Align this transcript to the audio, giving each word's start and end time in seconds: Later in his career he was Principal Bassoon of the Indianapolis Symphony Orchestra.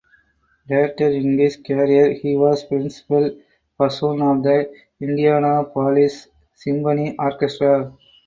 Later 0.67 1.09
in 1.11 1.37
his 1.37 1.57
career 1.57 2.13
he 2.13 2.35
was 2.35 2.63
Principal 2.65 3.37
Bassoon 3.77 4.19
of 4.23 4.41
the 4.41 4.67
Indianapolis 4.99 6.27
Symphony 6.55 7.15
Orchestra. 7.19 7.95